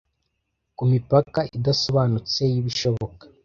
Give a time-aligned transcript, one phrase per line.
[0.77, 3.23] ku mipaka idasobanutse y'ibishoboka